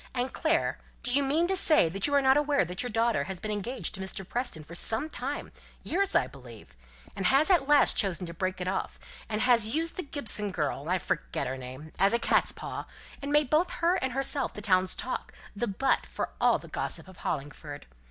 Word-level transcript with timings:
"And, 0.15 0.33
Clare, 0.33 0.79
do 1.03 1.11
you 1.13 1.21
mean 1.21 1.47
to 1.47 1.55
say 1.55 1.87
that 1.87 2.07
you 2.07 2.15
are 2.15 2.23
not 2.23 2.35
aware 2.35 2.65
that 2.65 2.81
your 2.81 2.89
daughter 2.89 3.25
has 3.25 3.39
been 3.39 3.51
engaged 3.51 3.93
to 3.93 4.01
Mr. 4.01 4.27
Preston 4.27 4.63
for 4.63 4.73
some 4.73 5.09
time 5.09 5.51
years, 5.83 6.15
I 6.15 6.25
believe, 6.25 6.73
and 7.15 7.27
has 7.27 7.51
at 7.51 7.67
last 7.67 7.97
chosen 7.97 8.25
to 8.25 8.33
break 8.33 8.59
it 8.59 8.67
off, 8.67 8.97
and 9.29 9.41
has 9.41 9.75
used 9.75 9.97
the 9.97 10.01
Gibson 10.01 10.49
girl 10.49 10.87
I 10.89 10.97
forget 10.97 11.45
her 11.45 11.55
name 11.55 11.91
as 11.99 12.13
a 12.13 12.17
cat's 12.19 12.51
paw, 12.51 12.87
and 13.21 13.31
made 13.31 13.51
both 13.51 13.69
her 13.69 13.93
and 13.97 14.13
herself 14.13 14.55
the 14.55 14.59
town's 14.63 14.95
talk 14.95 15.33
the 15.55 15.67
butt 15.67 16.07
for 16.07 16.29
all 16.41 16.57
the 16.57 16.67
gossip 16.67 17.07
of 17.07 17.17
Hollingford? 17.17 17.85